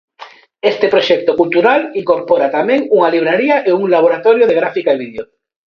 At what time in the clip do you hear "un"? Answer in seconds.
3.81-3.85